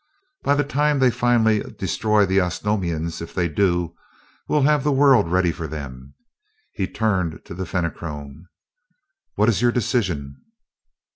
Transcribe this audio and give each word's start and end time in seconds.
By 0.41 0.55
the 0.55 0.63
time 0.63 0.97
they 0.97 1.11
finally 1.11 1.59
destroy 1.77 2.25
the 2.25 2.39
Osnomians 2.39 3.21
if 3.21 3.35
they 3.35 3.47
do 3.47 3.93
we'll 4.47 4.63
have 4.63 4.83
the 4.83 4.91
world 4.91 5.31
ready 5.31 5.51
for 5.51 5.67
them." 5.67 6.15
He 6.71 6.87
turned 6.87 7.45
to 7.45 7.53
the 7.53 7.67
Fenachrone. 7.67 8.47
"What 9.35 9.47
is 9.47 9.61
your 9.61 9.71
decision?" 9.71 10.37